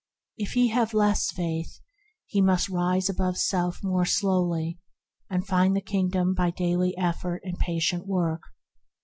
[0.35, 1.79] If he have less faith,
[2.25, 4.79] he must rise above self more slowly,
[5.29, 8.41] and find the Kingdom by daily effort and patient work.